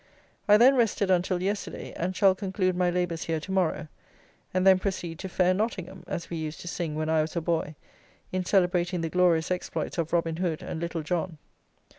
[0.47, 3.87] I then rested until yesterday, and shall conclude my labours here to morrow,
[4.51, 7.39] and then proceed to "fair Nottingham," as we used to sing when I was a
[7.41, 7.75] boy,
[8.31, 11.37] in celebrating the glorious exploits of "Robin Hood and Little John."